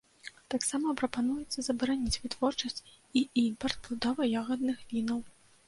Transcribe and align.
Таксама 0.53 0.93
прапануецца 1.01 1.59
забараніць 1.67 2.19
вытворчасць 2.25 2.81
і 3.21 3.25
імпарт 3.45 3.75
пладова-ягадных 3.87 4.77
вінаў. 4.99 5.19